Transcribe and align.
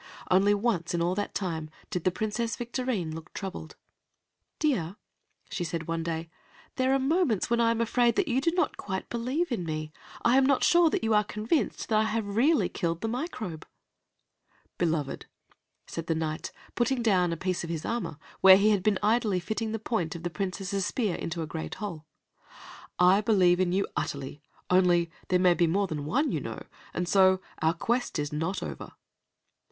Only 0.31 0.55
once 0.55 0.95
in 0.95 1.01
all 1.03 1.13
that 1.13 1.35
time 1.35 1.69
did 1.91 2.11
Princess 2.15 2.55
Victorine 2.55 3.13
looked 3.13 3.35
troubled. 3.35 3.75
"Dear," 4.57 4.95
she 5.51 5.63
said 5.63 5.87
one 5.87 6.01
day, 6.01 6.31
"there 6.75 6.91
are 6.95 6.97
moments 6.97 7.51
when 7.51 7.61
I 7.61 7.69
am 7.69 7.79
afraid 7.79 8.15
that 8.15 8.27
you 8.27 8.41
do 8.41 8.49
not 8.49 8.77
quite 8.77 9.09
believe 9.11 9.51
in 9.51 9.63
me. 9.63 9.91
I 10.25 10.37
am 10.37 10.45
not 10.47 10.63
sure 10.63 10.89
that 10.89 11.03
you 11.03 11.13
are 11.13 11.23
convinced 11.23 11.89
that 11.89 11.99
I 11.99 12.05
have 12.05 12.35
really 12.35 12.67
killed 12.67 13.01
the 13.01 13.07
Microbe." 13.07 13.67
"Beloved," 14.79 15.27
said 15.85 16.07
the 16.07 16.15
Knight, 16.15 16.51
putting 16.73 17.03
down 17.03 17.31
a 17.31 17.37
piece 17.37 17.63
of 17.63 17.69
his 17.69 17.85
armor, 17.85 18.17
where 18.39 18.57
he 18.57 18.71
had 18.71 18.81
been 18.81 18.97
idly 19.03 19.39
fitting 19.39 19.71
the 19.71 19.77
point 19.77 20.15
of 20.15 20.23
the 20.23 20.31
Princess's 20.31 20.83
spear 20.83 21.13
into 21.15 21.43
a 21.43 21.45
great 21.45 21.75
hole, 21.75 22.07
"I 22.97 23.21
believe 23.21 23.59
in 23.59 23.71
you 23.71 23.85
utterly, 23.95 24.41
only, 24.67 25.11
there 25.27 25.37
may 25.37 25.53
be 25.53 25.67
more 25.67 25.85
than 25.85 26.05
one, 26.05 26.31
you 26.31 26.39
know, 26.41 26.63
and 26.91 27.07
so 27.07 27.39
our 27.61 27.75
quest 27.75 28.17
is 28.17 28.33
not 28.33 28.63
over." 28.63 28.93